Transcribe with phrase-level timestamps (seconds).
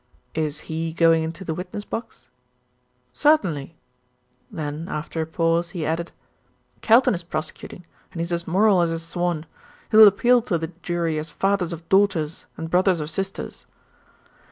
[0.33, 2.31] "Is he going into the witness box?"
[3.13, 3.75] "Certainly";
[4.49, 6.11] then after a pause he added,
[6.81, 9.45] "Kelton is prosecuting, and he's as moral as a swan.
[9.91, 13.67] He'll appeal to the jury as fathers of daughters, and brothers of sisters."